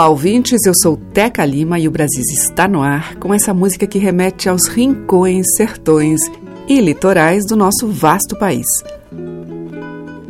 Olá, 0.00 0.08
ouvintes. 0.08 0.64
Eu 0.64 0.72
sou 0.74 0.96
Teca 0.96 1.44
Lima 1.44 1.78
e 1.78 1.86
o 1.86 1.90
Brasil 1.90 2.22
está 2.22 2.66
no 2.66 2.80
ar 2.80 3.16
com 3.16 3.34
essa 3.34 3.52
música 3.52 3.86
que 3.86 3.98
remete 3.98 4.48
aos 4.48 4.66
rincões, 4.66 5.44
sertões 5.58 6.22
e 6.66 6.80
litorais 6.80 7.44
do 7.44 7.54
nosso 7.54 7.86
vasto 7.86 8.34
país. 8.38 8.64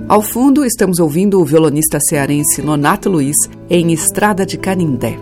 Ao 0.09 0.21
fundo, 0.23 0.65
estamos 0.65 0.99
ouvindo 0.99 1.41
o 1.41 1.45
violonista 1.45 2.01
cearense 2.01 2.61
Nonato 2.61 3.09
Luiz 3.09 3.37
em 3.71 3.93
Estrada 3.93 4.45
de 4.45 4.59
Canindé. 4.59 5.17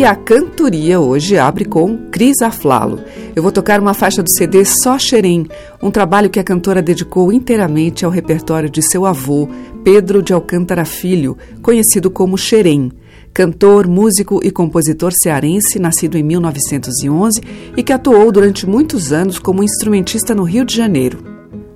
E 0.00 0.04
a 0.06 0.16
cantoria 0.16 0.98
hoje 0.98 1.36
abre 1.36 1.66
com 1.66 2.08
Cris 2.10 2.40
Aflalo. 2.40 3.00
Eu 3.36 3.42
vou 3.42 3.52
tocar 3.52 3.78
uma 3.78 3.92
faixa 3.92 4.22
do 4.22 4.30
CD 4.30 4.64
Só 4.64 4.98
Xerém, 4.98 5.46
um 5.82 5.90
trabalho 5.90 6.30
que 6.30 6.40
a 6.40 6.42
cantora 6.42 6.80
dedicou 6.80 7.30
inteiramente 7.30 8.02
ao 8.02 8.10
repertório 8.10 8.70
de 8.70 8.80
seu 8.80 9.04
avô, 9.04 9.46
Pedro 9.84 10.22
de 10.22 10.32
Alcântara 10.32 10.86
Filho, 10.86 11.36
conhecido 11.60 12.10
como 12.10 12.38
Xerém. 12.38 12.90
Cantor, 13.34 13.86
músico 13.86 14.40
e 14.42 14.50
compositor 14.50 15.12
cearense, 15.12 15.78
nascido 15.78 16.16
em 16.16 16.22
1911 16.22 17.42
e 17.76 17.82
que 17.82 17.92
atuou 17.92 18.32
durante 18.32 18.66
muitos 18.66 19.12
anos 19.12 19.38
como 19.38 19.62
instrumentista 19.62 20.34
no 20.34 20.44
Rio 20.44 20.64
de 20.64 20.74
Janeiro. 20.74 21.22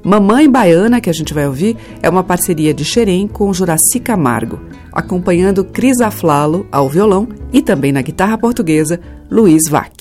Mamãe 0.03 0.51
Baiana, 0.51 0.99
que 0.99 1.11
a 1.11 1.15
gente 1.15 1.35
vai 1.35 1.47
ouvir, 1.47 1.77
é 2.03 2.09
uma 2.09 2.25
parceria 2.25 2.73
de 2.73 2.87
Xerém 2.87 3.29
com 3.29 3.53
Juraci 3.53 4.01
Camargo, 4.01 4.61
acompanhando 4.95 5.65
Cris 5.65 6.01
Aflalo 6.01 6.67
ao 6.71 6.89
violão 6.89 7.29
e 7.53 7.61
também 7.61 7.93
na 7.93 8.01
guitarra 8.01 8.39
portuguesa, 8.39 9.01
Luiz 9.31 9.63
Vac. 9.69 9.93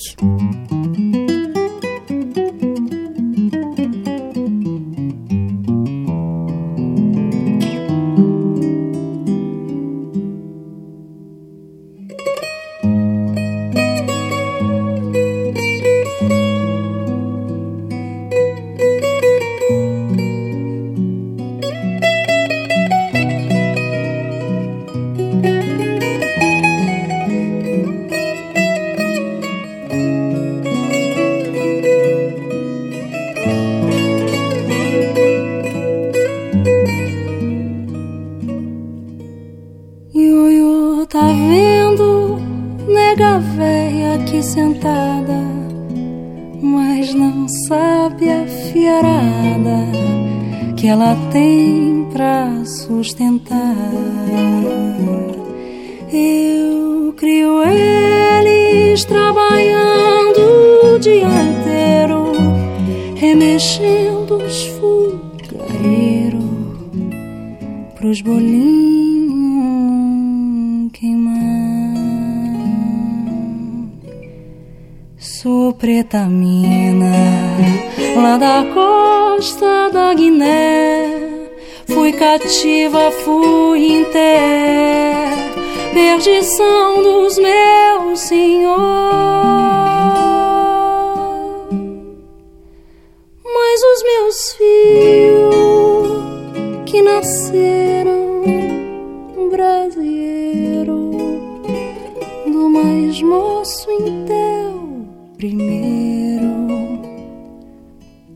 Primeiro, 105.84 107.00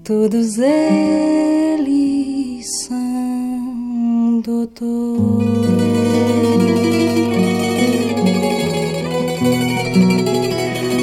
todos 0.05 0.59
eles 0.59 1.87
são 2.85 4.41
doutor. 4.45 5.43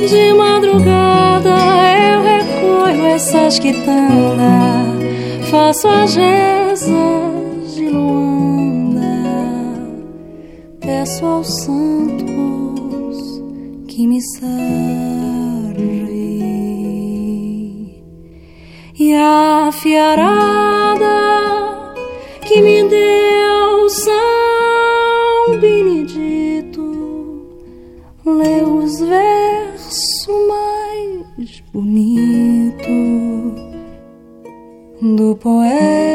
De 0.10 0.34
madrugada 0.34 1.56
eu 2.14 2.22
recolho 2.24 3.06
essas 3.08 3.60
quitandas, 3.60 5.04
faço 5.50 5.88
as 5.88 6.16
rezas 6.16 7.76
de 7.76 7.90
Luanda, 7.90 9.02
peço 10.80 11.26
aos 11.26 11.48
santos 11.64 13.42
que 13.88 14.08
me 14.08 14.22
salve 14.22 15.15
a 19.68 19.72
fiarada 19.72 21.08
que 22.42 22.62
me 22.62 22.84
deu 22.88 23.90
São 23.90 25.60
Benedito. 25.60 26.84
Lê 28.24 28.62
os 28.62 29.00
versos 29.00 30.28
mais 30.48 31.64
bonitos 31.74 32.86
do 35.02 35.36
poeta 35.38 36.15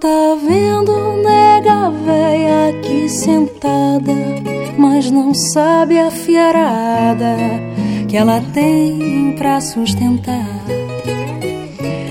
tá 0.00 0.34
vendo 0.42 1.22
nega 1.22 1.90
véia 1.90 2.70
aqui 2.70 3.06
sentada, 3.06 4.14
mas 4.78 5.10
não 5.10 5.34
sabe 5.34 5.98
a 5.98 6.10
fiarada 6.10 7.36
que 8.08 8.16
ela 8.16 8.40
tem 8.54 9.34
pra 9.36 9.60
sustentar. 9.60 10.64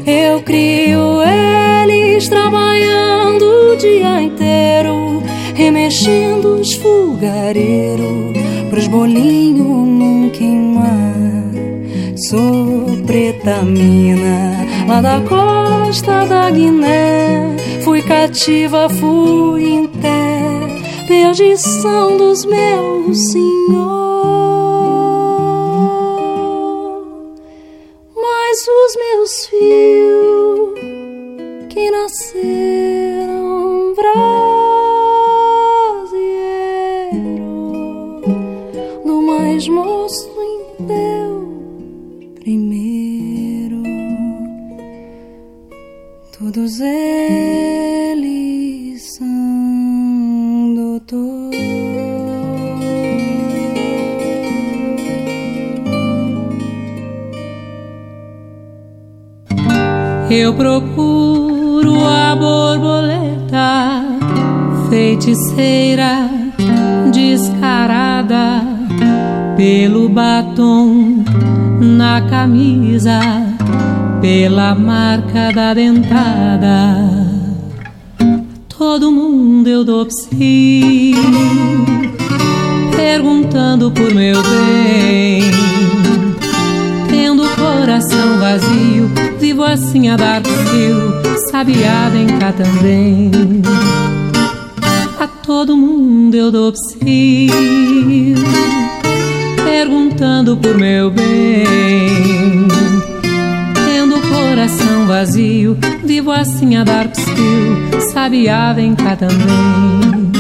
Eu 0.06 0.40
crio 0.44 1.20
eles 1.24 2.30
trabalhando 2.30 3.44
o 3.72 3.76
dia 3.76 4.22
inteiro, 4.22 5.24
remexendo 5.56 6.60
os 6.62 6.72
fogareiros 6.76 8.38
pros 8.70 8.88
bolinhos 8.88 9.88
não 9.88 10.30
queimar. 10.30 11.16
Sou 12.30 12.86
preta 13.08 13.64
mina 13.64 14.68
lá 14.88 15.02
da 15.02 15.22
costa 15.22 16.26
da 16.26 16.52
Guiné. 16.52 17.49
Cativa, 18.10 18.90
fui 18.90 19.66
em 19.66 19.86
terra, 19.86 20.68
perdição 21.08 22.18
dos 22.18 22.44
meus 22.44 23.32
senhores. 23.32 23.99
Procuro 60.60 62.06
a 62.06 62.36
borboleta, 62.36 64.04
feiticeira, 64.90 66.30
descarada, 67.14 68.62
pelo 69.56 70.10
batom 70.10 71.24
na 71.80 72.22
camisa, 72.24 73.22
pela 74.20 74.76
marca 74.76 75.50
da 75.54 75.74
dentada. 75.74 77.08
Todo 78.68 79.14
mundo 79.14 79.66
eu 79.66 79.86
dou 79.86 80.06
psi, 80.08 81.14
perguntando 82.98 83.90
por 83.92 84.14
meu 84.14 84.44
bem, 84.44 85.49
coração 87.90 88.38
vazio 88.38 89.10
vivo 89.40 89.64
assim 89.64 90.10
a 90.10 90.16
dar 90.16 90.44
fio, 90.44 91.12
sabiá 91.50 92.08
vem 92.10 92.28
cá 92.38 92.54
também. 92.54 93.32
A 95.20 95.26
todo 95.26 95.76
mundo 95.76 96.36
eu 96.36 96.52
dou 96.52 96.72
psi, 96.72 97.50
perguntando 99.64 100.56
por 100.56 100.78
meu 100.78 101.10
bem. 101.10 102.68
Tendo 103.74 104.18
o 104.18 104.22
coração 104.22 105.08
vazio, 105.08 105.76
vivo 106.04 106.32
assim 106.32 106.76
a 106.76 106.84
dar 106.84 107.08
psiu, 107.08 107.32
sabiá 108.14 108.72
vem 108.72 108.94
cá 108.94 109.16
também. 109.16 110.32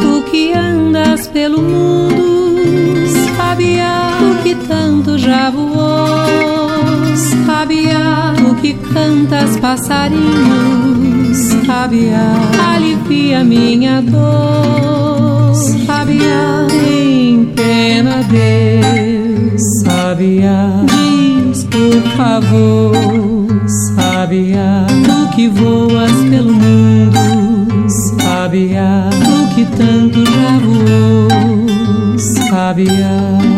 Tu 0.00 0.30
que 0.30 0.52
andas 0.52 1.26
pelo 1.26 1.60
mundo, 1.60 3.08
sabiá, 3.36 4.11
já 5.22 5.50
voou. 5.50 6.26
Sabiá, 7.46 8.34
tu 8.36 8.54
que 8.56 8.74
cantas 8.74 9.56
passarinhos, 9.58 11.36
Sabiá, 11.66 12.32
alivia 12.74 13.44
minha 13.44 14.02
dor. 14.02 15.54
Sabiá, 15.86 16.66
tem 16.68 17.44
pena 17.54 18.22
Deus, 18.24 19.62
Sabiá, 19.82 20.84
diz 20.86 21.64
por 21.64 22.02
favor, 22.16 23.62
Sabiá, 23.94 24.86
tu 25.04 25.28
que 25.34 25.48
voas 25.48 26.12
pelo 26.28 26.52
mundo, 26.52 27.88
Sabiá, 27.88 29.08
tu 29.10 29.54
que 29.54 29.64
tanto 29.76 30.24
já 30.24 30.58
voou, 30.58 32.18
Sabiá. 32.18 33.51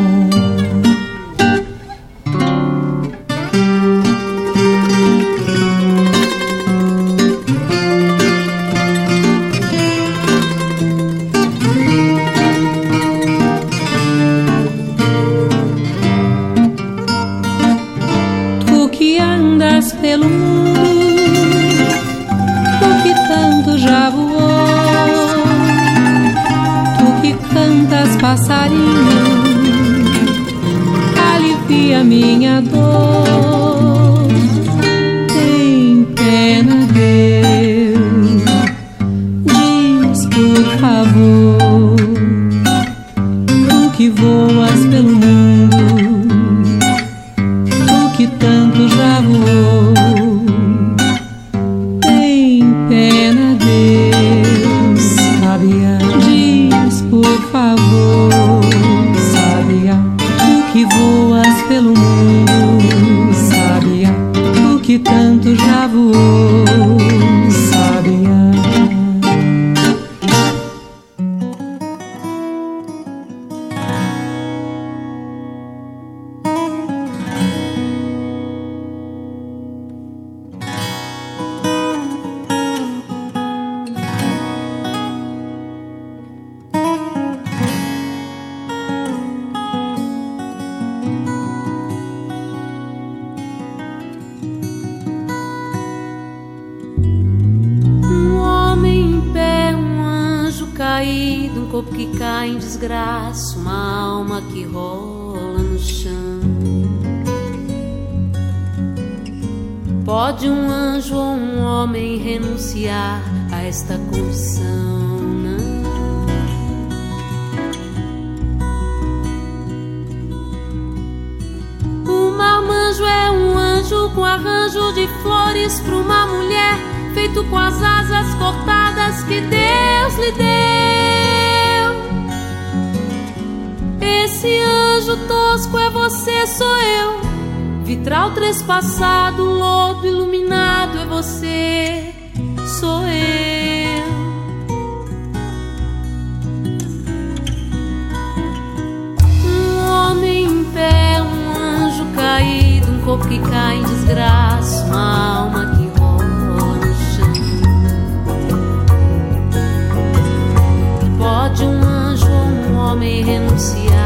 Renunciar 163.24 164.03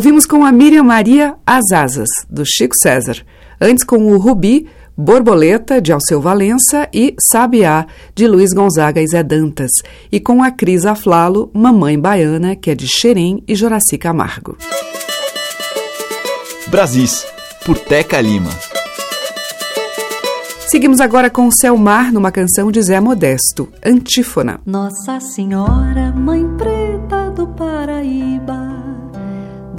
Ouvimos 0.00 0.24
com 0.24 0.46
a 0.46 0.50
Miriam 0.50 0.84
Maria 0.84 1.36
As 1.46 1.72
Asas, 1.72 2.08
do 2.26 2.42
Chico 2.46 2.74
César. 2.74 3.18
Antes 3.60 3.84
com 3.84 3.98
o 3.98 4.16
Rubi, 4.16 4.66
Borboleta, 4.96 5.78
de 5.78 5.92
Alceu 5.92 6.22
Valença 6.22 6.88
e 6.90 7.14
Sabiá, 7.30 7.86
de 8.14 8.26
Luiz 8.26 8.54
Gonzaga 8.54 9.02
e 9.02 9.06
Zé 9.06 9.22
Dantas. 9.22 9.70
E 10.10 10.18
com 10.18 10.42
a 10.42 10.50
Cris 10.50 10.86
Aflalo, 10.86 11.50
Mamãe 11.52 12.00
Baiana, 12.00 12.56
que 12.56 12.70
é 12.70 12.74
de 12.74 12.88
Xerém 12.88 13.44
e 13.46 13.54
Joraci 13.54 13.98
Camargo. 13.98 14.56
Brasis, 16.68 17.26
por 17.66 17.78
Teca 17.78 18.22
Lima. 18.22 18.52
Seguimos 20.66 20.98
agora 20.98 21.28
com 21.28 21.46
o 21.46 21.52
Selmar 21.52 22.10
numa 22.10 22.32
canção 22.32 22.72
de 22.72 22.80
Zé 22.80 22.98
Modesto, 23.00 23.68
Antífona. 23.84 24.62
Nossa 24.64 25.20
Senhora, 25.20 26.10
Mãe 26.12 26.48
Preta 26.56 27.30
do 27.32 27.46
Paraíba, 27.48 28.69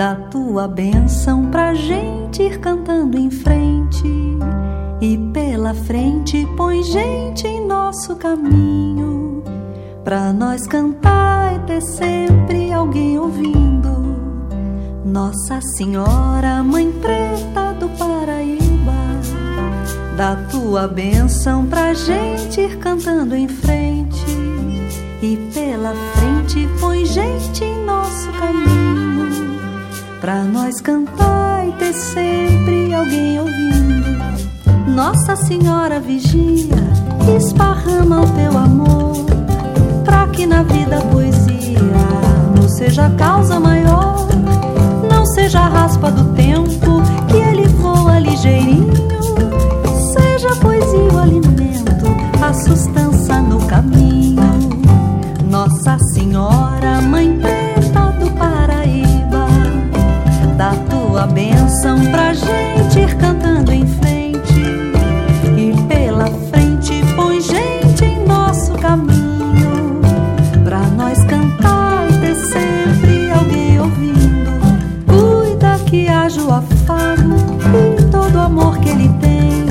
dá 0.02 0.16
tua 0.16 0.68
bênção 0.68 1.46
pra 1.52 1.76
gente 1.76 2.42
ir 2.42 2.60
cantando 2.60 3.20
em 3.20 3.30
frente. 3.30 4.04
E 5.00 5.16
pela 5.32 5.76
frente 5.76 6.44
põe 6.58 6.82
gente 6.82 7.46
em 7.46 7.68
nosso 7.68 8.16
caminho, 8.16 9.44
pra 10.04 10.34
nós 10.34 10.66
cantar 10.66 11.56
e 11.56 11.60
ter 11.68 11.82
sempre 11.82 12.74
alguém 12.74 13.20
ouvindo. 13.20 13.92
Nossa 15.06 15.62
Senhora, 15.78 16.64
Mãe 16.64 16.92
Preta 16.94 17.72
do 17.80 17.88
Paraíba, 17.90 19.02
dá 20.18 20.36
tua 20.50 20.88
bênção 20.88 21.68
pra 21.68 21.94
gente 21.94 22.60
ir 22.60 22.76
cantando 22.80 23.36
em 23.36 23.48
frente. 23.48 24.26
E 25.22 25.38
pela 25.54 25.94
frente 26.16 26.68
põe 26.80 27.06
gente 27.06 27.64
em 27.64 27.86
nosso 27.86 28.32
caminho, 28.32 28.91
pra 30.22 30.44
nós 30.44 30.80
cantar 30.80 31.68
e 31.68 31.72
ter 31.74 31.94
sempre 31.94 32.94
alguém 32.94 33.40
ouvindo. 33.40 34.92
Nossa 34.96 35.36
Senhora 35.36 36.00
vigia, 36.00 36.78
esparrama 37.36 38.22
o 38.22 38.28
teu 38.28 38.56
amor, 38.56 39.26
pra 40.06 40.28
que 40.28 40.46
na 40.46 40.62
vida 40.62 41.00
a 41.00 41.02
poesia 41.02 41.80
não 42.56 42.70
seja 42.70 43.10
causa 43.18 43.60
maior, 43.60 44.28
não 45.10 45.26
seja 45.26 45.60
a 45.60 45.68
raspa 45.68 46.12
do 46.12 46.36
tempo 46.36 47.02
que 47.28 47.38
ele 47.38 47.68
voa 47.68 48.20
ligeirinho, 48.20 48.94
seja 50.14 50.52
a 50.52 50.56
poesia 50.58 51.14
o 51.14 51.18
alimento, 51.18 52.06
a 52.40 52.54
sustância 52.54 53.42
no 53.42 53.60
caminho. 53.66 54.42
Nossa 55.50 55.98
Senhora, 56.14 57.02
Mãe 57.02 57.40
Preta 57.40 57.61
tua 61.22 61.28
bênção 61.28 62.00
pra 62.10 62.34
gente 62.34 63.00
ir 63.00 63.16
cantando 63.18 63.72
em 63.72 63.86
frente. 63.86 64.60
E 65.56 65.74
pela 65.88 66.26
frente 66.50 67.04
põe 67.16 67.40
gente 67.40 68.06
em 68.06 68.26
nosso 68.26 68.72
caminho, 68.74 70.02
pra 70.64 70.80
nós 70.98 71.24
cantar 71.26 72.10
e 72.10 72.14
ter 72.18 72.36
sempre 72.36 73.32
alguém 73.32 73.80
ouvindo. 73.80 74.52
Cuida 75.06 75.78
que 75.86 76.08
haja 76.08 76.42
o 76.42 76.52
afago 76.52 77.36
e 78.00 78.04
todo 78.06 78.36
o 78.36 78.40
amor 78.40 78.80
que 78.80 78.90
ele 78.90 79.10
tem, 79.22 79.66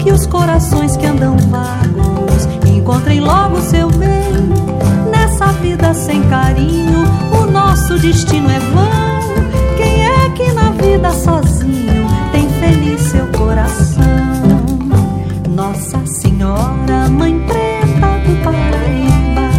que 0.00 0.10
os 0.10 0.26
corações 0.26 0.96
que 0.96 1.06
andam 1.06 1.36
vagos 1.48 2.48
encontrem 2.66 3.20
logo 3.20 3.60
seu 3.60 3.88
bem. 3.88 4.32
Nessa 5.12 5.52
vida 5.52 5.94
sem 5.94 6.24
carinho, 6.24 7.04
o 7.40 7.48
nosso 7.48 7.96
destino 8.00 8.50
é 8.50 8.58
vão 8.58 9.11
anda 11.02 11.10
sozinho, 11.10 12.06
tem 12.30 12.48
feliz 12.48 13.00
seu 13.02 13.26
coração. 13.36 14.02
Nossa 15.48 16.00
Senhora, 16.06 17.08
Mãe 17.10 17.40
Preta 17.40 18.18
do 18.24 18.44
Paraíba, 18.44 19.50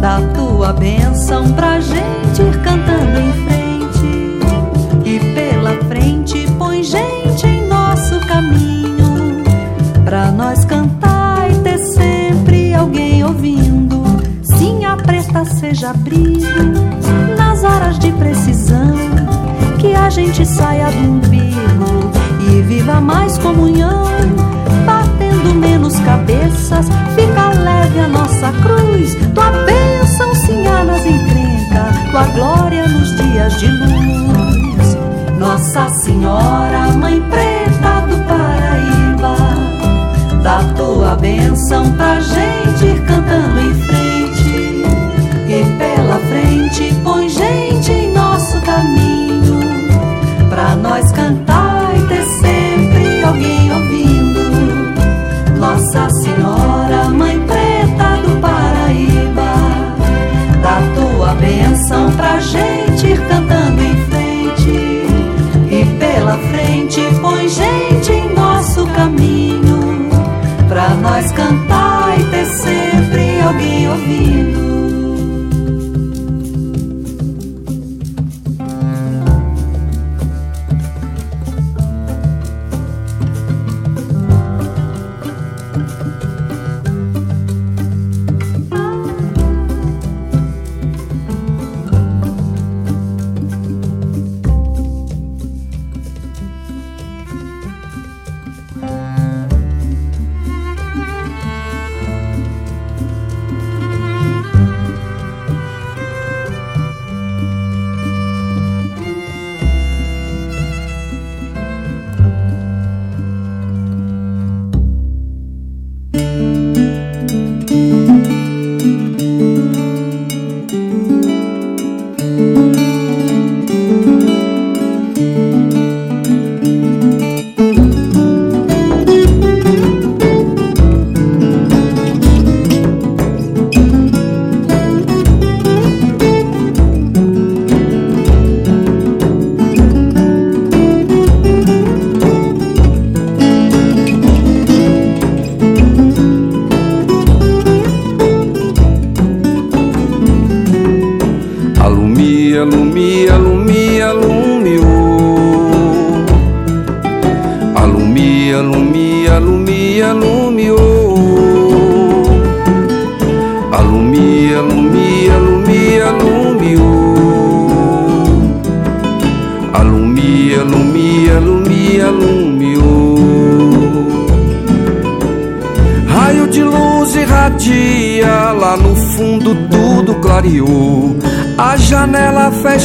dá 0.00 0.20
tua 0.34 0.74
bênção 0.74 1.50
pra 1.54 1.80
gente 1.80 2.42
ir 2.42 2.62
cantando 2.62 3.20
em 3.20 3.32
frente. 3.44 5.08
E 5.08 5.18
pela 5.34 5.76
frente 5.88 6.46
põe 6.58 6.82
gente 6.82 7.46
em 7.46 7.66
nosso 7.66 8.20
caminho, 8.26 9.42
pra 10.04 10.30
nós 10.30 10.64
cantar 10.66 11.50
e 11.50 11.54
ter 11.60 11.78
sempre 11.78 12.74
alguém 12.74 13.24
ouvindo. 13.24 14.04
Sim, 14.42 14.84
a 14.84 14.94
preta 14.94 15.44
seja 15.46 15.90
abrindo 15.90 16.84
nas 17.36 17.64
horas 17.64 17.98
de 17.98 18.12
precisão 18.12 19.13
que 19.84 19.92
a 19.92 20.08
gente 20.08 20.46
saia 20.46 20.90
do 20.90 21.10
umbigo 21.10 22.10
e 22.48 22.62
viva 22.62 23.02
mais 23.02 23.36
comunhão. 23.36 24.04
Batendo 24.86 25.54
menos 25.54 25.98
cabeças, 26.00 26.86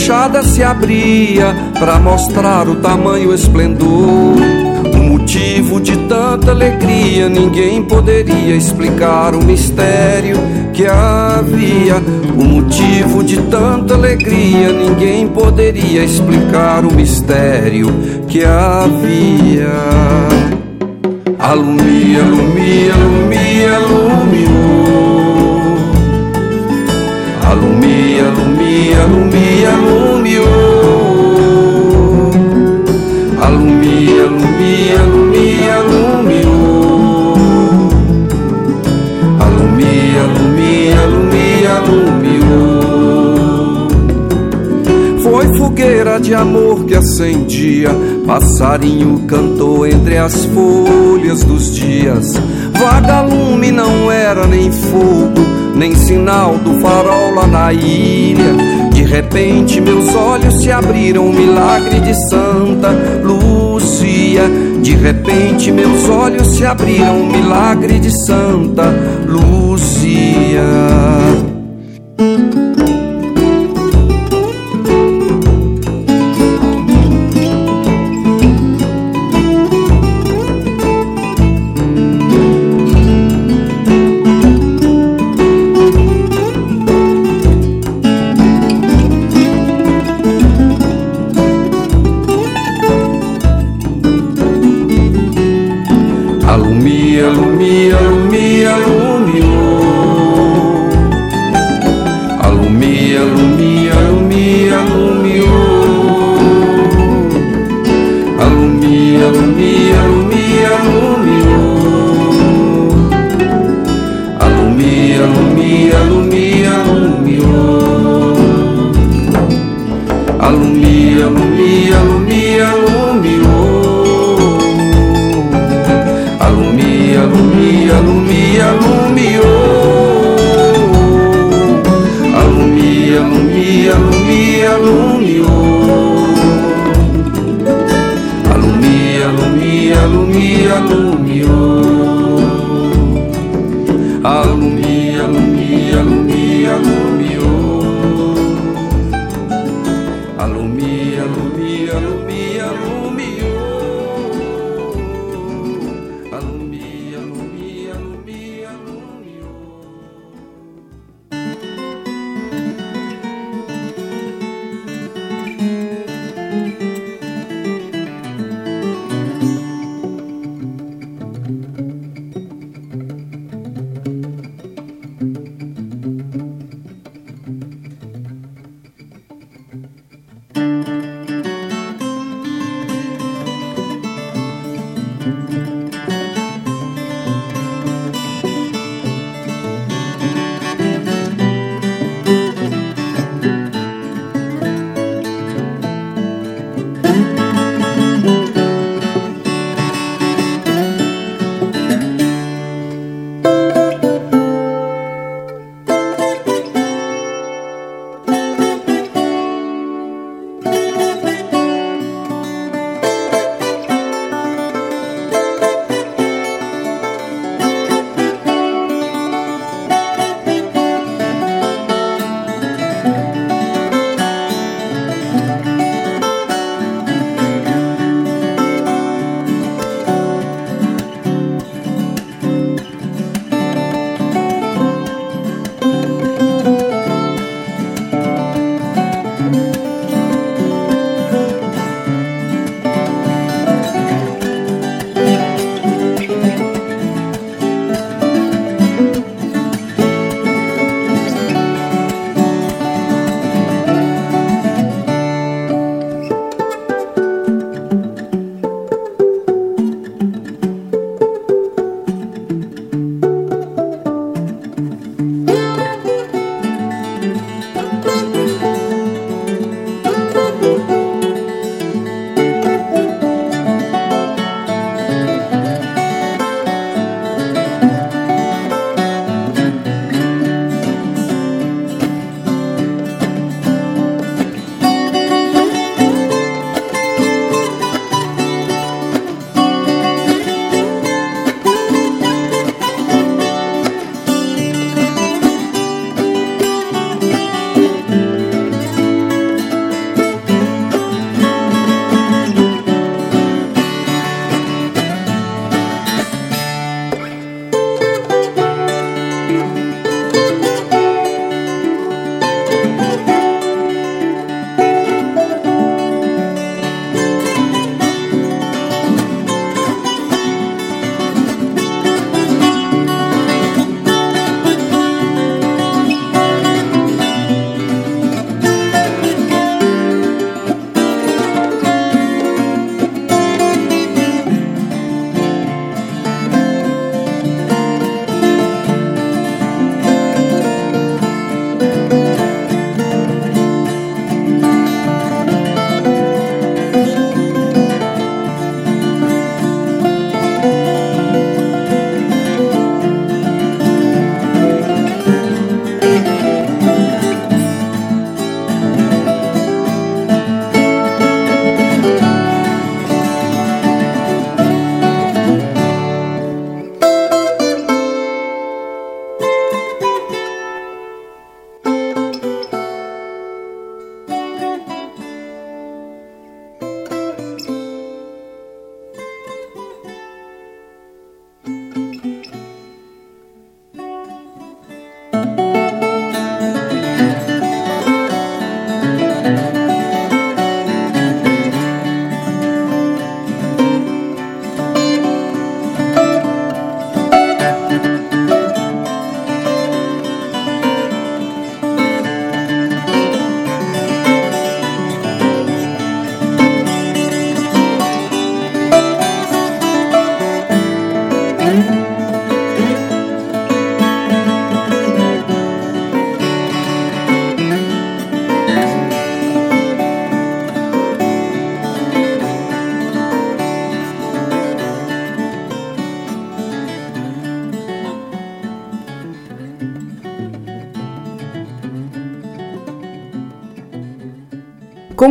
fechada 0.09 0.41
se 0.41 0.63
abria 0.63 1.55
para 1.77 1.99
mostrar 1.99 2.67
o 2.67 2.77
tamanho 2.77 3.31
esplendor. 3.31 4.39
O 4.91 4.97
motivo 4.97 5.79
de 5.79 5.95
tanta 6.07 6.49
alegria, 6.49 7.29
ninguém 7.29 7.83
poderia 7.83 8.55
explicar 8.55 9.35
o 9.35 9.43
mistério 9.43 10.35
que 10.73 10.87
havia. 10.87 11.97
O 12.35 12.43
motivo 12.43 13.23
de 13.23 13.37
tanta 13.43 13.93
alegria, 13.93 14.71
ninguém 14.71 15.27
poderia 15.27 16.03
explicar 16.03 16.83
o 16.83 16.91
mistério 16.91 17.87
que 18.27 18.43
havia. 18.43 19.69
Alumia, 21.37 22.23
alumia, 22.23 22.93
alumia, 22.95 23.75
alumiou. 23.75 24.08
Alumia, 29.09 29.69
alumia, 29.69 30.09
alumiou. 30.29 30.89
Alumia, 33.41 34.23
alumia, 34.23 34.99
alumia, 35.01 35.75
alumiou. 35.75 37.35
Alumia, 39.39 40.21
alumia, 40.21 41.01
alumia, 41.01 41.71
alumiou. 41.77 42.69
Foi 45.23 45.57
fogueira 45.57 46.19
de 46.19 46.33
amor 46.35 46.85
que 46.85 46.95
acendia. 46.95 47.89
Passarinho 48.25 49.23
cantou 49.27 49.87
entre 49.87 50.17
as 50.17 50.45
folhas 50.45 51.43
dos 51.43 51.73
dias. 51.75 52.33
Vagalume 52.79 53.71
não 53.71 54.11
era 54.11 54.45
nem 54.45 54.71
fogo, 54.71 55.41
nem 55.75 55.95
sinal 55.95 56.57
do 56.59 56.79
farol 56.79 57.33
lá 57.33 57.47
na 57.47 57.73
ilha. 57.73 58.78
De 59.09 59.15
repente 59.15 59.81
meus 59.81 60.13
olhos 60.13 60.61
se 60.61 60.71
abriram, 60.71 61.25
um 61.25 61.33
milagre 61.33 61.99
de 61.99 62.13
Santa 62.29 62.91
Lúcia. 63.23 64.43
De 64.83 64.95
repente 64.95 65.71
meus 65.71 66.07
olhos 66.07 66.45
se 66.49 66.63
abriram, 66.63 67.19
um 67.19 67.31
milagre 67.31 67.97
de 67.97 68.11
Santa 68.27 68.93
Lúcia. 69.25 70.61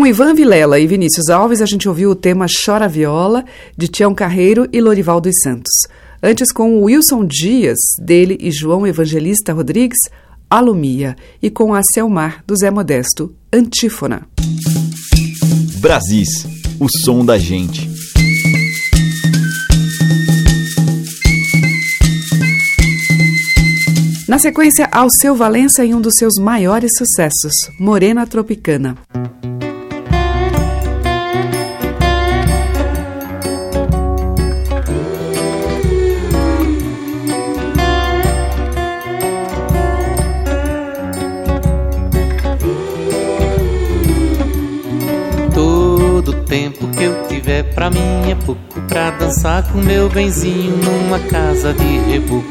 Ivan 0.09 0.35
Vilela 0.35 0.81
e 0.81 0.87
Vinícius 0.87 1.29
Alves, 1.29 1.61
a 1.61 1.67
gente 1.67 1.87
ouviu 1.87 2.11
o 2.11 2.15
tema 2.15 2.47
Chora 2.65 2.89
Viola, 2.89 3.45
de 3.77 3.89
Tião 3.89 4.15
Carreiro 4.15 4.67
e 4.73 4.81
Lorival 4.81 5.21
dos 5.21 5.39
Santos. 5.43 5.71
Antes, 6.23 6.51
com 6.51 6.83
Wilson 6.83 7.27
Dias, 7.27 7.77
dele 8.01 8.39
e 8.41 8.51
João 8.51 8.87
Evangelista 8.87 9.53
Rodrigues, 9.53 9.99
Alumia. 10.49 11.15
E 11.43 11.51
com 11.51 11.75
a 11.75 11.83
Selmar, 11.93 12.43
do 12.47 12.57
Zé 12.57 12.71
Modesto, 12.71 13.35
Antífona. 13.53 14.27
Brasis, 15.79 16.47
o 16.81 16.87
som 17.05 17.23
da 17.23 17.37
gente. 17.37 17.87
Na 24.27 24.39
sequência, 24.39 24.89
Alceu 24.91 25.37
Valença 25.37 25.85
em 25.85 25.95
um 25.95 26.01
dos 26.01 26.15
seus 26.17 26.37
maiores 26.41 26.93
sucessos, 26.97 27.53
Morena 27.79 28.27
Tropicana. 28.27 28.97
Dançar 49.19 49.63
com 49.71 49.79
meu 49.79 50.09
benzinho 50.09 50.77
numa 50.77 51.19
casa 51.19 51.75
de 51.75 51.99
reboco. 52.11 52.47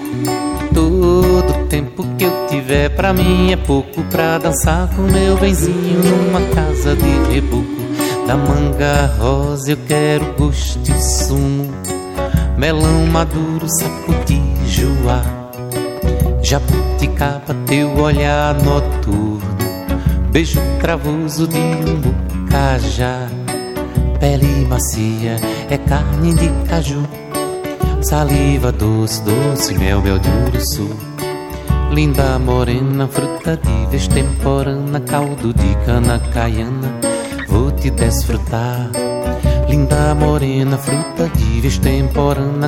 Todo 0.74 1.68
tempo 1.68 2.06
que 2.18 2.26
eu 2.26 2.48
tiver 2.48 2.90
pra 2.90 3.14
mim 3.14 3.52
é 3.52 3.56
pouco 3.56 4.04
pra 4.04 4.38
dançar 4.38 4.88
com 4.96 5.02
meu 5.04 5.38
benzinho 5.38 6.04
numa 6.04 6.42
casa 6.54 6.96
de 6.96 7.34
reboco. 7.34 7.78
Da 8.28 8.36
manga 8.36 9.16
rosa 9.18 9.72
eu 9.72 9.78
quero 9.88 10.34
gosto 10.38 10.92
e 10.92 11.02
sumo, 11.02 11.72
melão 12.58 13.06
maduro, 13.08 13.66
sapo 13.70 14.14
de 14.26 14.42
joá, 14.70 15.24
jabuticaba 16.44 17.56
teu 17.66 17.98
olhar 17.98 18.54
noturno, 18.56 19.40
beijo 20.30 20.60
travoso 20.82 21.48
de 21.48 21.58
um 21.58 22.02
bocajá 22.02 23.30
pele 24.20 24.66
macia, 24.68 25.40
é 25.70 25.78
carne 25.78 26.34
de 26.34 26.50
caju, 26.68 27.04
saliva 28.02 28.72
doce, 28.72 29.22
doce, 29.24 29.74
mel, 29.78 30.02
mel 30.02 30.20
de 30.20 30.30
uruçu. 30.30 30.90
Linda 31.92 32.38
morena, 32.38 33.08
fruta 33.08 33.58
de 33.58 33.86
vez 33.90 34.08
caldo 35.06 35.54
de 35.54 35.76
cana 35.86 36.20
caiana, 36.34 36.94
vou 37.48 37.72
te 37.72 37.90
desfrutar. 37.90 38.90
Linda 39.70 40.14
morena, 40.16 40.78
fruta 40.78 41.30
de 41.36 41.62
vez 41.62 41.80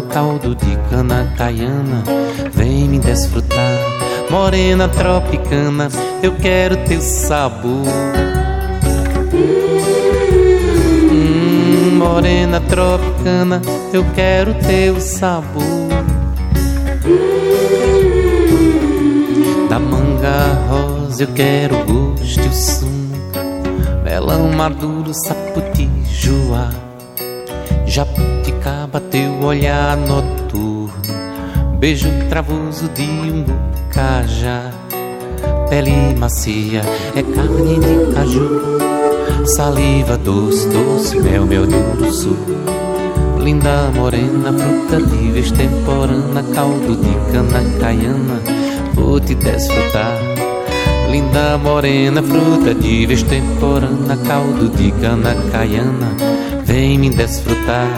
caldo 0.10 0.56
de 0.56 0.78
cana 0.90 1.34
caiana, 1.38 2.04
vem 2.54 2.88
me 2.88 3.00
desfrutar. 3.00 3.78
Morena 4.30 4.88
tropicana, 4.88 5.90
eu 6.22 6.36
quero 6.36 6.78
teu 6.86 7.02
sabor. 7.02 8.29
Morena 12.10 12.60
tropicana, 12.60 13.62
eu 13.94 14.04
quero 14.16 14.56
teu 14.56 15.00
sabor. 15.00 15.64
Da 19.70 19.78
manga 19.78 20.58
rosa 20.68 21.24
eu 21.24 21.28
quero 21.28 21.76
o 21.76 21.86
gosto 21.86 22.44
e 22.44 22.48
o 22.48 22.54
sumo, 22.54 23.16
melão 24.04 24.52
maduro, 24.52 25.12
saputi, 25.14 25.88
joá, 26.10 26.72
jabuticaba, 27.86 29.00
teu 29.00 29.44
olhar 29.44 29.96
noturno, 29.96 30.92
beijo 31.78 32.10
travoso 32.28 32.90
de 32.90 33.04
um 33.04 33.44
bucajá, 33.44 34.72
pele 35.70 36.16
macia, 36.18 36.82
é 37.16 37.22
carne 37.22 37.80
de 37.80 38.14
caju 38.16 38.99
Saliva 39.56 40.18
doce, 40.18 40.68
doce, 40.70 41.20
mel, 41.20 41.46
mel 41.46 41.66
de 41.66 41.76
urso 41.76 42.38
Linda 43.40 43.92
morena, 43.96 44.54
fruta 44.54 44.98
livre, 44.98 45.40
extemporânea 45.40 46.44
Caldo 46.54 46.96
de 46.96 47.32
cana 47.32 47.64
caiana, 47.80 48.42
vou 48.94 49.20
te 49.20 49.36
desfrutar 49.36 50.40
Linda 51.10 51.58
morena, 51.58 52.22
fruta 52.22 52.76
de 52.76 53.08
vez 53.08 53.24
temporana, 53.24 54.16
caldo 54.28 54.70
de 54.70 54.92
cana 54.92 55.36
caiana, 55.52 56.16
vem 56.64 57.00
me 57.00 57.10
desfrutar. 57.10 57.90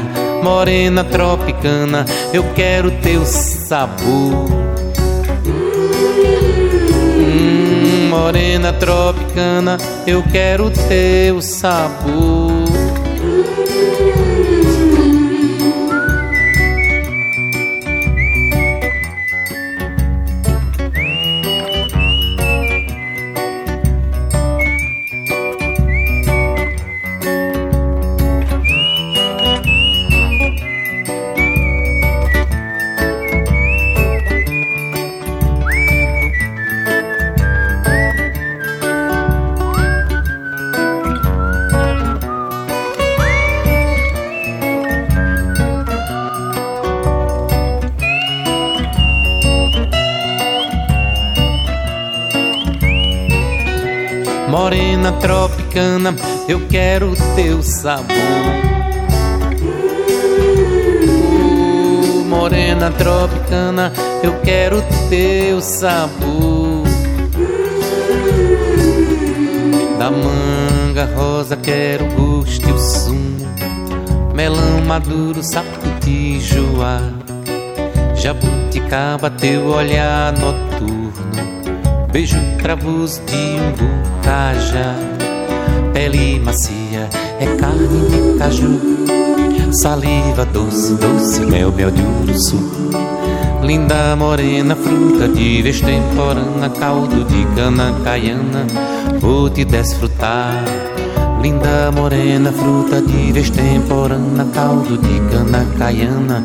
Morena 0.41 1.03
tropicana, 1.03 2.05
eu 2.33 2.41
quero 2.55 2.89
teu 3.01 3.25
sabor. 3.25 4.47
Tropicana, 8.73 9.77
eu 10.05 10.21
quero 10.23 10.69
teu 10.69 11.41
sabor. 11.41 12.60
Tropicana, 56.11 56.15
eu 56.47 56.67
quero 56.67 57.13
teu 57.35 57.61
sabor. 57.63 58.07
Morena 62.27 62.91
tropicana, 62.91 63.91
eu 64.23 64.39
quero 64.41 64.83
teu 65.09 65.61
sabor. 65.61 66.83
Da 69.97 70.09
manga 70.09 71.05
rosa 71.15 71.55
quero 71.55 72.05
gosto 72.15 72.67
e 72.67 72.71
o 72.71 72.79
sumo, 72.79 73.47
melão 74.33 74.81
maduro, 74.87 75.43
sapo 75.43 75.87
de 76.03 76.39
joá, 76.39 76.99
jabuticaba 78.15 79.29
teu 79.29 79.67
olhar 79.67 80.33
noturno, 80.33 81.11
beijo 82.11 82.39
travoso 82.59 83.21
de 83.25 83.35
umbu 83.35 84.01
caja, 84.23 84.95
pele 85.93 86.39
macia, 86.39 87.09
é 87.39 87.45
carne 87.57 87.87
de 87.87 88.37
caju, 88.39 88.79
saliva 89.71 90.45
doce, 90.45 90.93
doce, 90.95 91.41
mel, 91.41 91.71
mel 91.71 91.91
de 91.91 92.01
urso. 92.01 92.57
Linda 93.63 94.15
morena, 94.15 94.75
fruta 94.75 95.27
de 95.27 95.61
vez 95.61 95.81
temporana, 95.81 96.69
caldo 96.79 97.23
de 97.25 97.45
cana 97.55 97.93
caiana, 98.03 98.65
vou 99.19 99.49
te 99.49 99.63
desfrutar. 99.63 100.63
Linda 101.41 101.91
morena, 101.91 102.51
fruta 102.51 103.01
de 103.01 103.31
vez 103.31 103.49
temporana, 103.49 104.47
caldo 104.53 104.97
de 104.97 105.19
cana 105.31 105.65
caiana, 105.77 106.43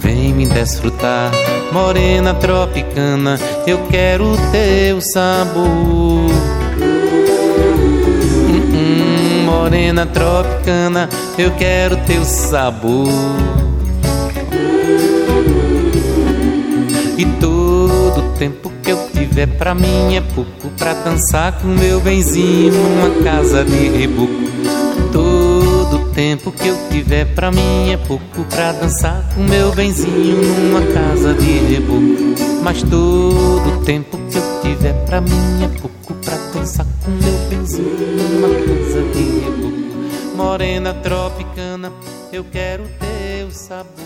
vem 0.00 0.32
me 0.32 0.46
desfrutar. 0.46 1.30
Morena 1.72 2.34
tropicana, 2.34 3.38
eu 3.66 3.78
quero 3.88 4.36
teu 4.52 5.00
sabor. 5.00 6.55
Morena 9.66 10.06
tropicana, 10.06 11.08
eu 11.36 11.50
quero 11.56 11.96
teu 12.06 12.24
sabor. 12.24 13.08
E 17.18 17.26
todo 17.40 18.22
tempo 18.38 18.70
que 18.80 18.92
eu 18.92 19.08
tiver 19.12 19.48
pra 19.58 19.74
mim 19.74 20.14
é 20.14 20.20
pouco 20.20 20.68
pra 20.78 20.94
dançar 20.94 21.58
com 21.58 21.66
meu 21.66 22.00
benzinho 22.00 22.74
numa 22.74 23.24
casa 23.24 23.64
de 23.64 23.88
reboco. 23.88 24.32
Todo 25.12 26.12
tempo 26.12 26.52
que 26.52 26.68
eu 26.68 26.78
tiver 26.88 27.24
pra 27.34 27.50
mim 27.50 27.90
é 27.90 27.96
pouco 27.96 28.44
pra 28.48 28.70
dançar 28.70 29.28
com 29.34 29.42
meu 29.42 29.72
benzinho 29.72 30.44
numa 30.44 30.82
casa 30.92 31.34
de 31.34 31.58
reboco. 31.74 32.62
Mas 32.62 32.84
todo 32.84 33.84
tempo 33.84 34.16
que 34.30 34.38
eu 34.38 34.60
tiver 34.62 34.92
pra 35.06 35.20
mim 35.20 35.64
é 35.64 35.80
pouco 35.80 36.14
pra 36.24 36.36
dançar 36.54 36.86
com 37.04 37.10
meu 37.10 37.48
benzinho 37.50 37.96
numa 38.30 38.48
casa 38.48 38.65
morena 40.36 40.92
tropicana, 40.92 41.90
eu 42.30 42.44
quero 42.44 42.84
teu 43.00 43.50
sabor. 43.50 43.96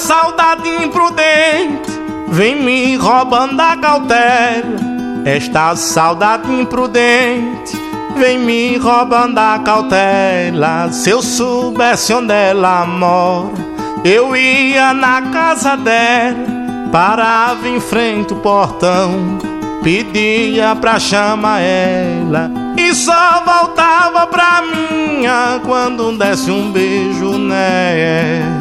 Saudade 0.00 0.66
imprudente 0.66 1.90
vem 2.28 2.56
me 2.56 2.96
roubando 2.96 3.60
a 3.60 3.76
cautela. 3.76 4.80
Esta 5.26 5.76
saudade 5.76 6.50
imprudente 6.50 7.78
vem 8.16 8.38
me 8.38 8.78
roubando 8.78 9.38
a 9.38 9.58
cautela. 9.58 10.90
Se 10.90 11.10
eu 11.10 11.20
soubesse 11.20 12.14
onde 12.14 12.32
ela 12.32 12.86
mora, 12.86 13.52
eu 14.02 14.34
ia 14.34 14.94
na 14.94 15.20
casa 15.20 15.76
dela, 15.76 16.88
parava 16.90 17.68
em 17.68 17.78
frente 17.78 18.32
o 18.32 18.36
portão, 18.36 19.38
pedia 19.82 20.74
pra 20.76 20.98
chamar 20.98 21.60
ela 21.60 22.50
e 22.78 22.94
só 22.94 23.42
voltava 23.44 24.26
pra 24.26 24.62
minha 24.62 25.60
quando 25.66 26.16
desse 26.16 26.50
um 26.50 26.72
beijo 26.72 27.36
nela. 27.36 28.59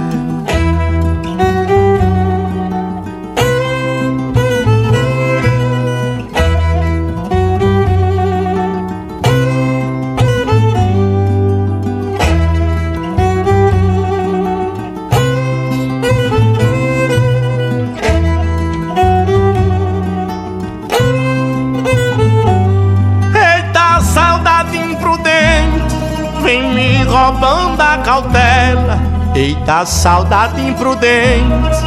Eita, 29.39 29.85
saudade 29.85 30.59
imprudente, 30.59 31.79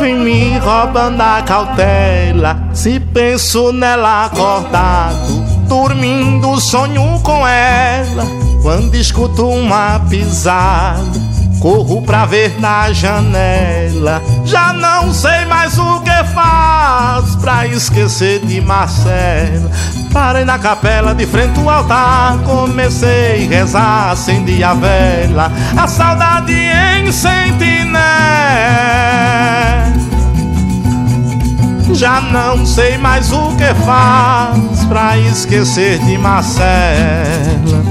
vem 0.00 0.14
me 0.20 0.56
roubando 0.56 1.20
a 1.20 1.42
cautela. 1.42 2.56
Se 2.72 2.98
penso 2.98 3.74
nela 3.74 4.24
acordado, 4.24 5.44
dormindo, 5.68 6.58
sonho 6.58 7.20
com 7.22 7.46
ela. 7.46 8.24
Quando 8.62 8.94
escuto 8.94 9.46
uma 9.46 10.00
pisada, 10.08 11.20
corro 11.60 12.00
pra 12.00 12.24
ver 12.24 12.58
na 12.58 12.90
janela. 12.90 14.22
Já 14.46 14.72
não 14.72 15.12
sei 15.12 15.44
mais 15.44 15.78
o 15.78 16.00
que 16.00 16.24
faz 16.32 17.36
pra 17.36 17.66
esquecer 17.66 18.40
de 18.46 18.62
Marcela. 18.62 19.70
Parei 20.14 20.44
na 20.44 20.60
capela 20.60 21.12
de 21.12 21.26
frente 21.26 21.58
ao 21.58 21.68
altar, 21.68 22.38
comecei 22.44 23.46
a 23.46 23.48
rezar, 23.48 24.10
acendi 24.12 24.62
a 24.62 24.72
vela, 24.72 25.50
a 25.76 25.88
saudade 25.88 26.52
em 26.52 26.93
sentinela. 27.12 28.04
Já 31.92 32.20
não 32.20 32.66
sei 32.66 32.98
mais 32.98 33.32
o 33.32 33.54
que 33.56 33.72
faz 33.84 34.84
pra 34.86 35.16
esquecer 35.18 35.98
de 36.00 36.18
Marcela. 36.18 37.83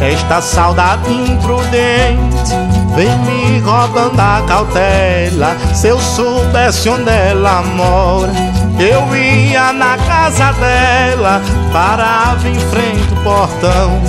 Esta 0.00 0.40
saudade 0.40 1.12
imprudente 1.12 2.54
vem 2.96 3.18
me 3.18 3.58
roubando 3.60 4.18
a 4.18 4.42
cautela. 4.46 5.54
Se 5.74 5.88
eu 5.88 6.00
soubesse 6.00 6.88
onde 6.88 7.10
ela 7.10 7.60
mora, 7.60 8.32
eu 8.78 9.14
ia 9.14 9.74
na 9.74 9.98
casa 9.98 10.52
dela, 10.54 11.42
parava 11.70 12.48
em 12.48 12.58
frente 12.58 13.14
ao 13.14 13.22
portão, 13.22 14.00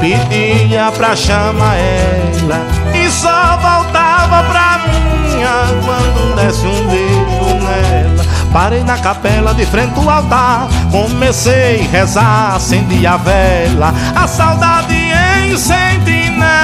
pedia 0.00 0.90
pra 0.96 1.14
chamar 1.14 1.76
ela 1.76 2.60
e 2.94 3.10
só 3.10 3.58
voltava 3.58 4.42
pra 4.44 4.80
minha 4.88 5.66
quando 5.84 6.34
desse 6.36 6.66
um 6.66 6.88
beijo 6.88 7.54
nela. 7.62 8.26
Parei 8.52 8.82
na 8.84 8.96
capela 8.96 9.52
de 9.52 9.66
frente 9.66 9.98
ao 9.98 10.08
altar 10.08 10.66
Comecei 10.90 11.82
a 11.82 11.90
rezar, 11.90 12.54
acendi 12.54 13.06
a 13.06 13.18
vela 13.18 13.92
A 14.14 14.26
saudade 14.26 14.95
sentinela 15.54 16.56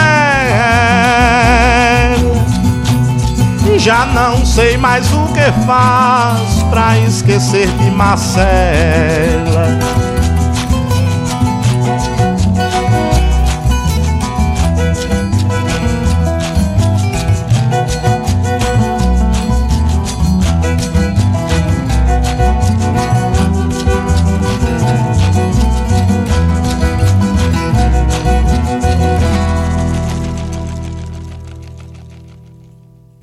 Já 3.76 4.06
não 4.06 4.44
sei 4.46 4.76
mais 4.76 5.12
o 5.12 5.26
que 5.28 5.52
faz 5.66 6.62
Pra 6.70 6.98
esquecer 6.98 7.68
de 7.68 7.90
Marcela 7.90 9.78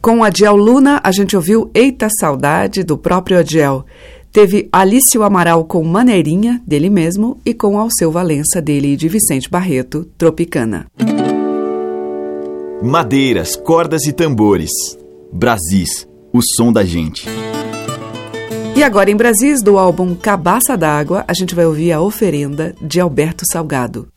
Com 0.10 0.24
Adiel 0.24 0.56
Luna, 0.56 1.00
a 1.04 1.12
gente 1.12 1.36
ouviu 1.36 1.70
Eita 1.72 2.08
Saudade, 2.20 2.84
do 2.84 2.98
próprio 2.98 3.38
Adiel. 3.38 3.86
Teve 4.32 4.68
Alício 4.72 5.22
Amaral 5.22 5.64
com 5.66 5.84
Maneirinha, 5.84 6.60
dele 6.66 6.90
mesmo, 6.90 7.38
e 7.46 7.54
com 7.54 7.78
Alceu 7.78 8.12
Valença, 8.12 8.60
dele 8.60 8.94
e 8.94 8.96
de 8.96 9.08
Vicente 9.08 9.48
Barreto, 9.48 10.08
Tropicana. 10.18 10.88
Madeiras, 12.82 13.56
cordas 13.56 14.08
e 14.08 14.12
tambores. 14.12 14.72
Brasis, 15.32 16.08
o 16.34 16.42
som 16.42 16.74
da 16.74 16.84
gente. 16.84 17.28
E 18.76 18.82
agora 18.82 19.12
em 19.12 19.16
Brasis, 19.16 19.62
do 19.62 19.78
álbum 19.78 20.16
Cabaça 20.16 20.76
d'Água, 20.76 21.24
a 21.28 21.36
gente 21.36 21.54
vai 21.54 21.68
ouvir 21.68 21.92
a 21.92 22.02
oferenda 22.02 22.74
de 22.82 23.00
Alberto 23.00 23.44
Salgado. 23.52 24.08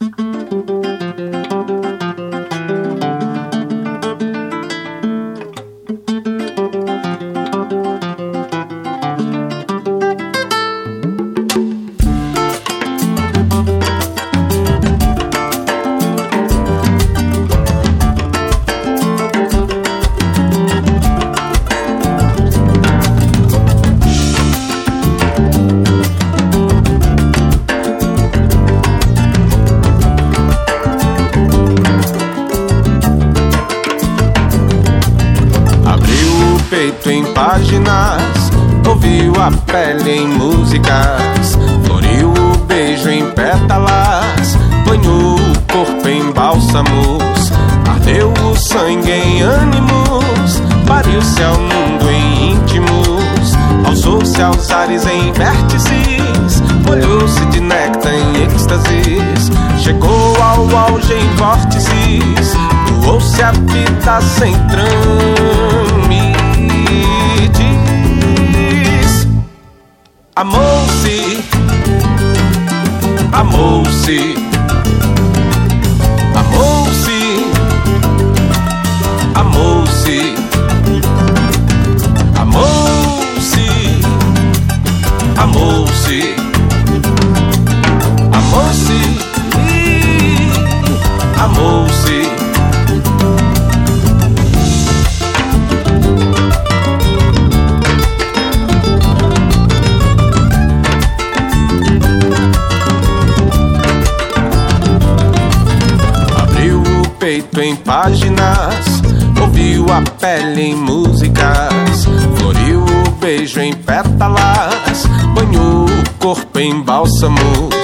Páginas, 107.84 109.02
ouviu 109.40 109.86
a 109.90 110.02
pele 110.18 110.62
em 110.62 110.74
músicas, 110.74 112.06
floriu 112.36 112.84
o 112.84 113.10
beijo 113.20 113.60
em 113.60 113.72
pétalas, 113.72 115.06
banhou 115.34 115.86
o 115.86 116.18
corpo 116.18 116.58
em 116.58 116.80
bálsamos, 116.80 117.74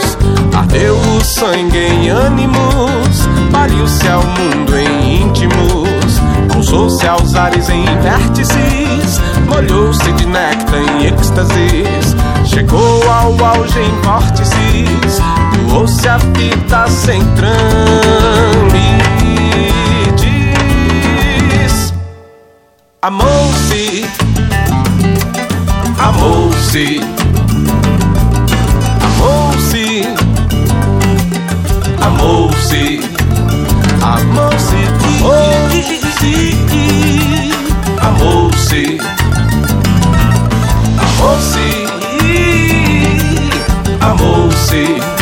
ardeu 0.57 0.96
o 0.96 1.24
sangue 1.24 1.78
em 1.78 2.09
ânimos, 2.09 3.28
pariu-se 3.53 4.09
ao 4.09 4.22
mundo 4.22 4.76
em 4.76 5.22
íntimos, 5.22 6.20
pousou-se 6.53 7.07
aos 7.07 7.34
ares 7.34 7.68
em 7.68 7.84
vértices, 8.01 9.20
molhou-se 9.49 10.12
de 10.12 10.26
néctar 10.26 10.80
em 10.80 11.07
êxtases, 11.07 12.16
chegou 12.44 13.03
ao 13.11 13.32
auge 13.44 13.80
em 13.80 14.03
vórtices, 14.03 15.20
doou-se 15.68 16.09
a 16.09 16.18
vida 16.18 16.86
sem 16.88 17.20
trâmites. 17.34 19.08
Amou-se, 23.09 24.05
amou-se, 25.99 27.01
amou-se, 29.03 30.03
amou-se, 32.03 33.01
amou-se, 34.03 34.81
amou-se, 38.03 39.01
amou-se, 41.01 41.67
amou-se, 44.03 45.18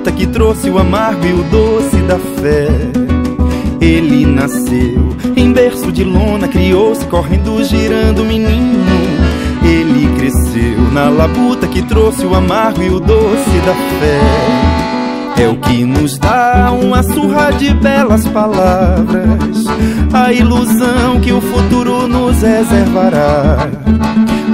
Labuta 0.00 0.12
que 0.12 0.26
trouxe 0.26 0.70
o 0.70 0.78
amargo 0.78 1.26
e 1.26 1.32
o 1.32 1.42
doce 1.44 1.96
da 2.02 2.18
fé. 2.18 2.68
Ele 3.80 4.24
nasceu 4.24 5.16
em 5.36 5.52
berço 5.52 5.92
de 5.92 6.04
lona, 6.04 6.48
criou-se 6.48 7.04
correndo, 7.06 7.62
girando 7.64 8.24
menino. 8.24 8.80
Ele 9.62 10.08
cresceu 10.16 10.90
na 10.92 11.10
labuta 11.10 11.66
que 11.66 11.82
trouxe 11.82 12.24
o 12.24 12.34
amargo 12.34 12.82
e 12.82 12.88
o 12.88 12.98
doce 12.98 13.58
da 13.66 13.74
fé. 14.00 15.42
É 15.42 15.48
o 15.48 15.56
que 15.56 15.84
nos 15.84 16.18
dá 16.18 16.72
uma 16.72 17.02
surra 17.02 17.50
de 17.50 17.72
belas 17.74 18.26
palavras, 18.28 19.64
a 20.12 20.32
ilusão 20.32 21.20
que 21.20 21.32
o 21.32 21.40
futuro 21.40 22.06
nos 22.06 22.42
reservará. 22.42 23.68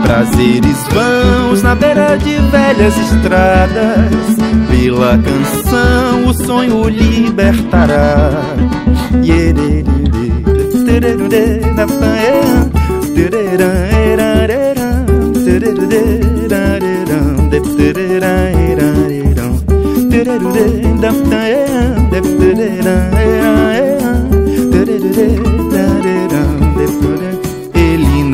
Prazeres 0.07 0.87
vãos 0.93 1.63
na 1.65 1.75
beira 1.75 2.17
de 2.17 2.39
velhas 2.39 2.97
estradas, 2.97 4.37
pela 4.71 5.19
canção 5.19 6.29
o 6.29 6.33
sonho 6.33 6.89
libertará. 6.89 8.31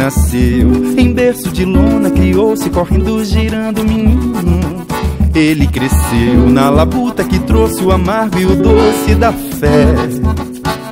Nasceu 0.03 0.99
em 0.99 1.13
berço 1.13 1.49
de 1.51 1.65
lona, 1.65 2.11
criou-se 2.11 2.69
correndo, 2.71 3.25
girando 3.25 3.85
menino. 3.85 4.85
Ele 5.33 5.65
cresceu 5.69 6.51
na 6.51 6.69
labuta 6.69 7.23
que 7.23 7.39
trouxe 7.39 7.85
o 7.85 7.93
amargo 7.93 8.37
e 8.37 8.45
o 8.45 8.57
doce 8.57 9.15
da 9.15 9.33
fé. 9.33 9.95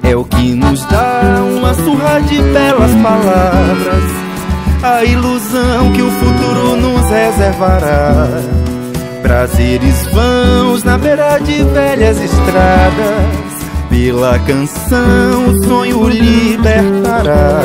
É 0.05 0.15
o 0.15 0.25
que 0.25 0.55
nos 0.55 0.85
dá 0.85 1.43
uma 1.59 1.75
surra 1.75 2.21
de 2.21 2.41
belas 2.41 2.93
palavras, 3.03 4.05
a 4.81 5.05
ilusão 5.05 5.93
que 5.93 6.03
o 6.03 6.11
futuro 6.13 6.77
nos 6.77 7.11
reservará. 7.11 8.29
Prazeres 9.23 10.07
vãos 10.13 10.85
na 10.85 10.97
beira 10.97 11.39
de 11.39 11.65
velhas 11.65 12.17
estradas, 12.23 13.67
pela 13.91 14.39
canção 14.39 15.49
o 15.49 15.65
sonho 15.65 16.09
libertará. 16.09 17.61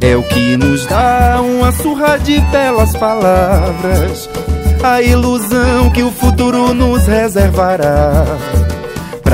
É 0.00 0.16
o 0.16 0.22
que 0.22 0.56
nos 0.56 0.86
dá 0.86 1.40
uma 1.40 1.72
surra 1.72 2.18
de 2.18 2.40
belas 2.40 2.94
palavras, 2.96 4.28
a 4.82 5.02
ilusão 5.02 5.90
que 5.90 6.02
o 6.02 6.10
futuro 6.10 6.74
nos 6.74 7.06
reservará. 7.06 8.24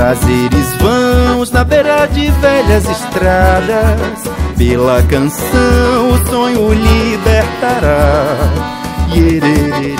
Prazeres 0.03 0.75
vãos 0.81 1.49
na 1.51 1.63
beira 1.63 2.05
de 2.07 2.29
velhas 2.29 2.83
estradas. 2.89 4.19
Pela 4.57 5.01
canção 5.03 6.09
o 6.11 6.27
sonho 6.27 6.73
libertará. 6.73 8.35
Yerere, 9.15 9.95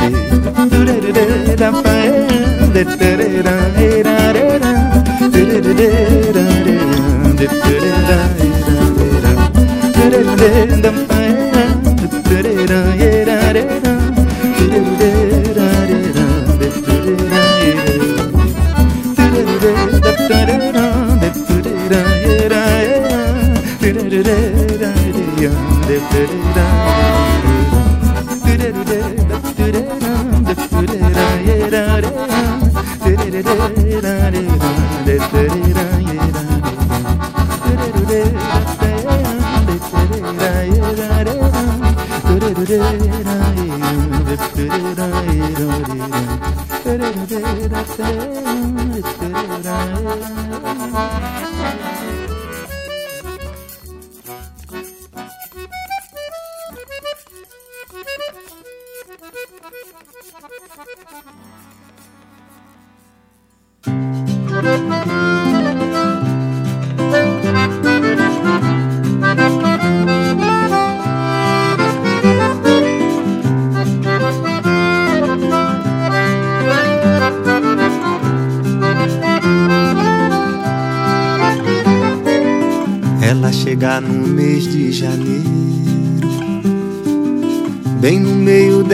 dertleri 26.04 26.43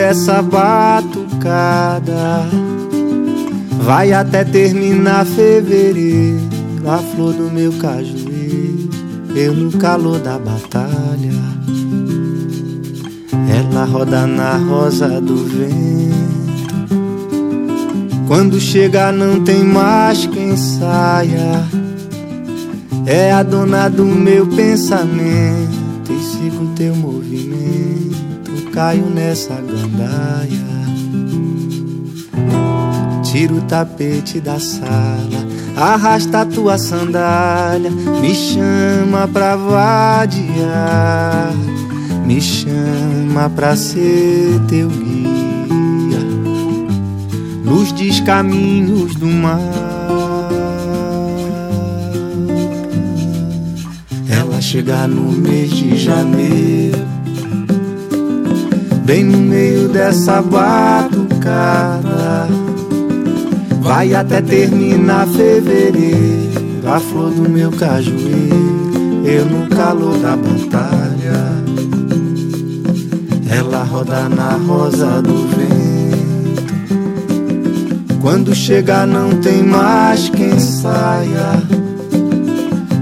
dessa 0.09 0.41
batucada, 0.41 2.03
vai 3.83 4.11
até 4.11 4.43
terminar 4.43 5.23
fevereiro, 5.23 6.49
a 6.87 6.97
flor 6.97 7.31
do 7.33 7.51
meu 7.51 7.71
cajueiro, 7.73 8.89
eu 9.35 9.53
no 9.53 9.71
calor 9.77 10.17
da 10.17 10.39
batalha. 10.39 11.37
Ela 13.55 13.85
roda 13.85 14.25
na 14.25 14.57
rosa 14.57 15.21
do 15.21 15.45
vento, 15.45 16.95
quando 18.27 18.59
chega 18.59 19.11
não 19.11 19.43
tem 19.43 19.63
mais 19.63 20.25
quem 20.25 20.57
saia. 20.57 21.67
É 23.05 23.31
a 23.31 23.43
dona 23.43 23.87
do 23.89 24.05
meu 24.05 24.47
pensamento 24.47 25.78
Caio 28.79 29.09
nessa 29.09 29.55
gandaia. 29.55 30.69
Tira 33.21 33.53
o 33.53 33.61
tapete 33.63 34.39
da 34.39 34.57
sala 34.57 35.45
Arrasta 35.75 36.39
a 36.39 36.45
tua 36.45 36.77
sandália 36.77 37.91
Me 37.91 38.33
chama 38.33 39.27
pra 39.27 39.57
vadiar 39.57 41.53
Me 42.25 42.39
chama 42.39 43.49
pra 43.53 43.75
ser 43.75 44.57
teu 44.69 44.87
guia. 44.87 46.19
Nos 47.65 47.91
descaminhos 47.91 49.13
do 49.15 49.27
mar. 49.27 49.89
Chegar 54.71 55.07
no 55.07 55.31
mês 55.31 55.71
de 55.71 55.97
janeiro, 55.97 56.99
bem 59.09 59.23
no 59.23 59.39
meio 59.39 59.89
dessa 59.89 60.39
batucada, 60.39 60.87
vai 63.81 64.13
até 64.13 64.39
terminar 64.39 65.25
fevereiro, 65.29 66.51
a 66.85 66.99
flor 66.99 67.31
do 67.31 67.49
meu 67.49 67.71
cajueiro, 67.71 69.23
eu 69.25 69.45
no 69.47 69.67
calor 69.75 70.15
da 70.19 70.37
batalha, 70.37 71.57
ela 73.49 73.83
roda 73.83 74.29
na 74.29 74.51
rosa 74.57 75.23
do 75.23 75.47
vento. 75.55 76.99
Quando 78.21 78.53
chegar 78.53 79.07
não 79.07 79.31
tem 79.41 79.63
mais 79.63 80.29
quem 80.29 80.59
saia 80.59 81.63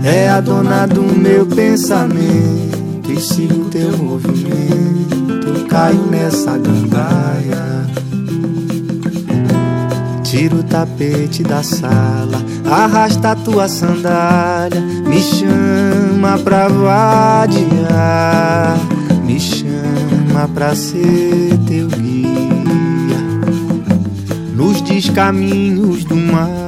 é 0.05 0.29
a 0.29 0.39
dona 0.39 0.85
do 0.87 1.03
meu 1.03 1.45
pensamento 1.45 3.11
e 3.11 3.19
sigo 3.19 3.65
teu 3.65 3.97
movimento. 3.97 5.06
Caio 5.69 6.05
nessa 6.07 6.57
gandaia. 6.57 7.87
Tira 10.23 10.55
o 10.55 10.63
tapete 10.63 11.43
da 11.43 11.63
sala, 11.63 12.43
arrasta 12.69 13.31
a 13.31 13.35
tua 13.35 13.67
sandália, 13.67 14.81
me 14.81 15.21
chama 15.21 16.37
pra 16.43 16.67
vadiar, 16.67 17.47
me 19.23 19.39
chama 19.39 20.49
pra 20.53 20.75
ser 20.75 21.57
teu 21.65 21.87
guia 21.87 22.27
nos 24.53 24.81
descaminhos 24.81 26.03
do 26.03 26.15
mar. 26.15 26.67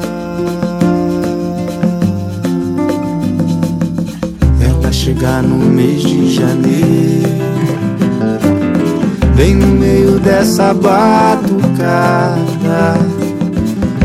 chegar 5.10 5.41
no 5.41 5.58
mês 5.58 6.02
de 6.02 6.34
janeiro, 6.34 7.49
bem 9.40 9.56
no 9.56 9.68
meio 9.68 10.20
dessa 10.20 10.74
batucada, 10.74 12.38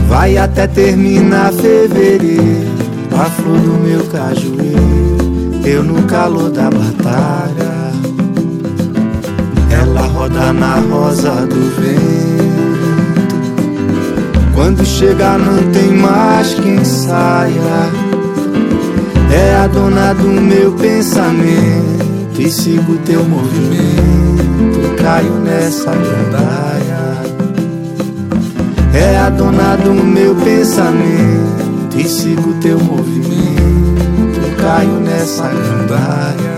vai 0.08 0.36
até 0.36 0.68
terminar 0.68 1.52
fevereiro, 1.52 2.70
a 3.10 3.24
flor 3.24 3.58
do 3.58 3.72
meu 3.82 4.04
cajueiro, 4.04 5.60
eu 5.64 5.82
no 5.82 6.04
calor 6.04 6.52
da 6.52 6.70
batalha, 6.70 7.90
ela 9.72 10.02
roda 10.02 10.52
na 10.52 10.76
rosa 10.76 11.32
do 11.46 11.80
vento, 11.80 12.54
quando 14.54 14.86
chegar 14.86 15.36
não 15.36 15.60
tem 15.72 15.90
mais 15.96 16.54
quem 16.54 16.84
saia. 16.84 18.04
É 19.32 19.56
a 19.56 19.66
dona 19.66 20.12
do 20.14 20.28
meu 20.28 20.70
pensamento 20.74 22.38
e 22.38 22.48
sigo 22.48 22.96
teu 22.98 23.24
movimento. 23.24 23.83
Caio 25.04 25.34
nessa 25.34 25.90
gandaia. 25.90 27.20
É 28.94 29.18
a 29.18 29.28
dona 29.28 29.76
do 29.76 29.92
meu 29.92 30.34
pensamento 30.34 31.98
e 31.98 32.08
sigo 32.08 32.54
teu 32.62 32.78
movimento. 32.78 34.56
Caio 34.56 35.00
nessa 35.00 35.46
gandaia. 35.46 36.53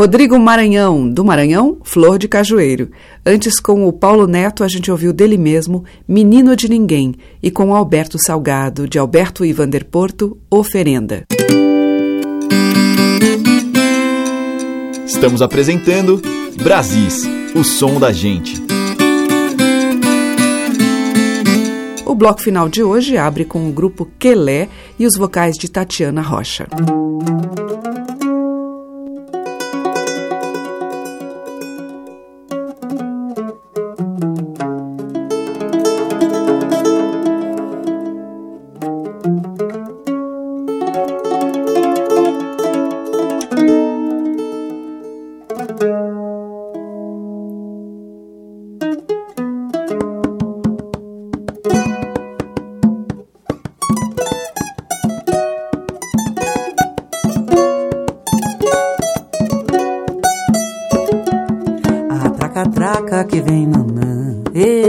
Rodrigo 0.00 0.38
Maranhão, 0.38 1.06
do 1.10 1.22
Maranhão, 1.22 1.76
Flor 1.82 2.18
de 2.18 2.26
Cajueiro. 2.26 2.90
Antes, 3.24 3.60
com 3.60 3.86
o 3.86 3.92
Paulo 3.92 4.26
Neto, 4.26 4.64
a 4.64 4.66
gente 4.66 4.90
ouviu 4.90 5.12
dele 5.12 5.36
mesmo, 5.36 5.84
Menino 6.08 6.56
de 6.56 6.70
Ninguém, 6.70 7.16
e 7.42 7.50
com 7.50 7.76
Alberto 7.76 8.16
Salgado, 8.18 8.88
de 8.88 8.98
Alberto 8.98 9.44
e 9.44 9.52
Vander 9.52 9.84
Porto, 9.84 10.38
Oferenda. 10.50 11.26
Estamos 15.04 15.42
apresentando 15.42 16.22
Brasis, 16.62 17.28
o 17.54 17.62
som 17.62 18.00
da 18.00 18.10
gente. 18.10 18.54
O 22.06 22.14
bloco 22.14 22.40
final 22.40 22.70
de 22.70 22.82
hoje 22.82 23.18
abre 23.18 23.44
com 23.44 23.68
o 23.68 23.70
grupo 23.70 24.08
Quelé 24.18 24.66
e 24.98 25.04
os 25.04 25.14
vocais 25.14 25.58
de 25.58 25.70
Tatiana 25.70 26.22
Rocha. 26.22 26.66
Traca-traca 62.50 63.24
que 63.24 63.40
vem 63.40 63.64
nanã, 63.64 64.42
e, 64.52 64.88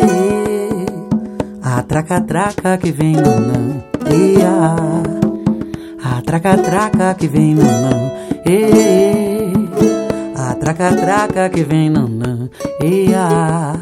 a 1.61 1.83
traca-traca 1.83 2.75
que 2.79 2.91
vem 2.91 3.13
nanã, 3.13 3.83
e 4.09 4.41
a, 4.41 6.17
a 6.17 6.21
traca-traca 6.23 7.13
que 7.13 7.27
vem 7.27 7.53
nanã, 7.53 8.11
e, 8.47 9.53
a 10.35 10.55
traca-traca 10.55 11.49
que 11.49 11.63
vem 11.63 11.91
nanã, 11.91 12.49
e 12.83 13.13
a, 13.13 13.75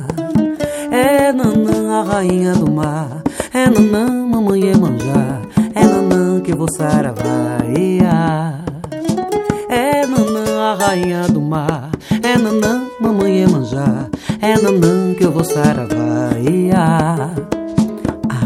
é 0.92 1.32
nanã 1.32 2.02
a 2.02 2.04
rainha 2.04 2.54
do 2.56 2.70
mar, 2.70 3.24
é 3.54 3.70
nanã 3.70 4.10
mamãe 4.28 4.72
é 4.72 4.78
manjar, 4.78 5.42
é 5.74 5.86
nanã 5.86 6.42
que 6.42 6.54
vou 6.54 6.70
saravá, 6.70 7.60
e 7.78 8.02
a, 8.04 8.60
é 9.70 10.06
nanã 10.06 10.74
a 10.74 10.76
rainha 10.76 11.22
do 11.30 11.40
mar, 11.40 11.92
é 12.30 12.38
nanã 12.38 12.86
mamãe 13.02 13.42
é 13.42 13.48
manjar, 13.48 14.08
é 14.40 14.56
nanã 14.62 15.16
que 15.16 15.26
eu 15.26 15.32
vou 15.32 15.44
saravá, 15.44 16.38
e 16.40 16.70
a, 16.72 17.32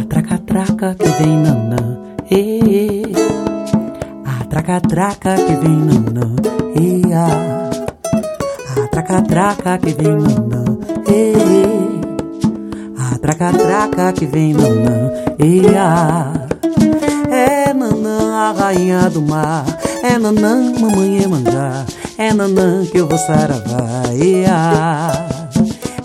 traca-traca 0.07 0.95
que 0.95 1.09
vem 1.21 1.37
nanã, 1.39 1.97
e, 2.31 3.03
a 4.25 4.45
traca-traca 4.45 5.35
que 5.35 5.55
vem 5.55 5.79
nanã, 5.79 6.33
e 6.79 7.13
a, 7.13 8.87
traca-traca 8.87 9.77
que 9.77 9.91
vem 9.91 10.15
nanã, 10.15 10.63
e, 11.09 11.33
a 12.97 13.17
traca-traca 13.17 14.13
que 14.13 14.25
vem 14.25 14.53
nanã, 14.53 15.11
e 15.37 15.67
a, 15.75 16.31
é 17.29 17.73
nanã 17.73 18.33
a 18.33 18.51
rainha 18.53 19.09
do 19.09 19.21
mar, 19.21 19.65
é 20.01 20.17
nanã 20.17 20.71
mamãe 20.79 21.21
é 21.21 21.27
manjar, 21.27 21.85
é 22.17 22.33
nanã 22.33 22.85
que 22.85 22.97
eu 22.97 23.07
vou 23.07 23.17
saravá, 23.17 24.03
a, 24.49 25.25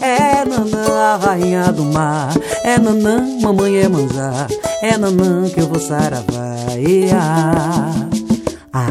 é 0.00 0.44
nanã 0.44 0.86
a 0.96 1.16
rainha 1.16 1.72
do 1.72 1.84
mar, 1.84 2.34
é 2.64 2.78
nanã 2.78 3.40
mamãe 3.42 3.78
é 3.78 3.88
manjar, 3.88 4.48
é 4.82 4.96
nanã 4.96 5.48
que 5.48 5.60
eu 5.60 5.66
vou 5.66 5.80
saravá, 5.80 6.56
e 6.78 7.10
a, 7.12 8.08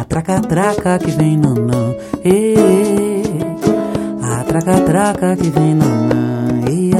traca-traca 0.07 0.97
que 0.99 1.11
vem 1.11 1.38
nanã, 1.38 1.93
e. 2.24 2.55
A 4.24 4.43
traca-traca 4.43 5.36
que 5.36 5.49
vem 5.49 5.76
nanã, 5.76 6.61
e 6.70 6.91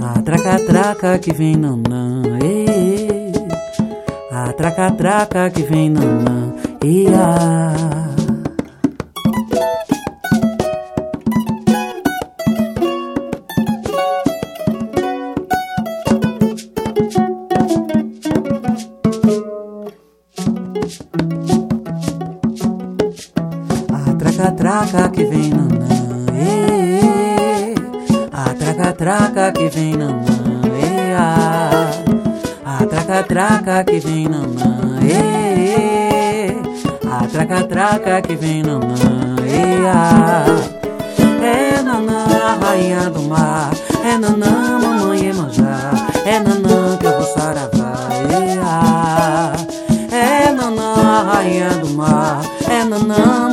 a, 0.00 0.22
traca-traca 0.22 1.18
que 1.18 1.32
vem 1.32 1.56
nanã, 1.56 2.22
e. 2.42 3.32
A 4.30 4.52
traca-traca 4.52 5.50
que 5.50 5.62
vem 5.62 5.90
nanã, 5.90 6.54
e 6.84 7.06
traca 28.78 28.92
traca 28.92 29.52
que 29.52 29.68
vem 29.68 29.96
nanã, 29.96 30.22
e, 30.78 31.12
a, 31.12 31.90
a 32.64 32.86
traca 32.86 33.24
traca 33.24 33.84
que 33.84 33.98
vem 33.98 34.28
nanã, 34.28 35.00
e, 35.02 36.52
a 37.04 37.26
traca 37.26 37.64
traca 37.64 38.22
que 38.22 38.36
vem 38.36 38.62
nanã, 38.62 39.34
e, 39.44 39.84
a, 39.84 40.44
é 41.44 41.82
nanã 41.82 42.24
a 42.24 42.54
rainha 42.64 43.10
do 43.10 43.22
mar, 43.22 43.70
é 44.04 44.16
nanã 44.16 44.78
mamãe 44.78 45.26
Emanjá, 45.26 45.90
é 46.24 46.38
nanã 46.38 46.96
que 46.98 47.06
eu 47.06 47.16
vou 47.16 47.26
saravá, 47.34 48.10
e, 48.30 48.58
a, 48.62 49.54
é 50.14 50.52
nanã 50.52 50.94
a 50.94 51.22
rainha 51.34 51.70
do 51.70 51.88
mar, 51.94 52.42
é 52.70 52.84
nanã 52.84 53.47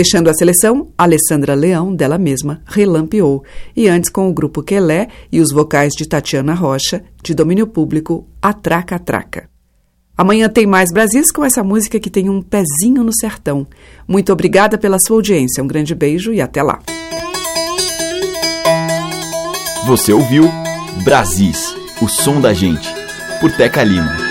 Fechando 0.00 0.30
a 0.30 0.32
seleção, 0.32 0.88
Alessandra 0.96 1.52
Leão, 1.52 1.94
dela 1.94 2.16
mesma, 2.16 2.62
relampeou. 2.64 3.44
E 3.76 3.86
antes 3.86 4.08
com 4.08 4.30
o 4.30 4.32
grupo 4.32 4.62
Quelé 4.62 5.08
e 5.30 5.42
os 5.42 5.52
vocais 5.52 5.92
de 5.92 6.08
Tatiana 6.08 6.54
Rocha, 6.54 7.04
de 7.22 7.34
domínio 7.34 7.66
público, 7.66 8.26
Atraca 8.40 8.96
Atraca. 8.96 9.50
Amanhã 10.16 10.48
tem 10.48 10.66
mais 10.66 10.90
Brasis 10.90 11.30
com 11.30 11.44
essa 11.44 11.62
música 11.62 12.00
que 12.00 12.08
tem 12.08 12.30
um 12.30 12.40
pezinho 12.40 13.04
no 13.04 13.12
sertão. 13.14 13.66
Muito 14.08 14.32
obrigada 14.32 14.78
pela 14.78 14.96
sua 14.98 15.16
audiência. 15.16 15.62
Um 15.62 15.68
grande 15.68 15.94
beijo 15.94 16.32
e 16.32 16.40
até 16.40 16.62
lá. 16.62 16.78
Você 19.86 20.14
ouviu 20.14 20.50
Brasis, 21.04 21.76
o 22.00 22.08
som 22.08 22.40
da 22.40 22.54
gente, 22.54 22.88
por 23.38 23.52
Teca 23.52 23.84
Lima. 23.84 24.29